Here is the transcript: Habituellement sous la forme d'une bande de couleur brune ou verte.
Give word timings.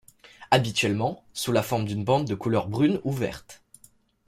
Habituellement 0.49 1.23
sous 1.31 1.51
la 1.51 1.61
forme 1.61 1.85
d'une 1.85 2.03
bande 2.03 2.25
de 2.25 2.33
couleur 2.33 2.67
brune 2.67 2.99
ou 3.03 3.11
verte. 3.11 3.61